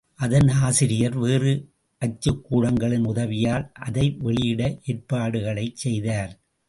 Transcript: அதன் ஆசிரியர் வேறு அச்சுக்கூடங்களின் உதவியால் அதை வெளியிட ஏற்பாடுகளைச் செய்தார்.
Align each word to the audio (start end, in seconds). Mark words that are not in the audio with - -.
அதன் 0.19 0.47
ஆசிரியர் 0.59 1.17
வேறு 1.17 1.51
அச்சுக்கூடங்களின் 2.01 3.05
உதவியால் 3.05 3.71
அதை 3.79 4.05
வெளியிட 4.19 4.61
ஏற்பாடுகளைச் 4.85 5.75
செய்தார். 5.75 6.33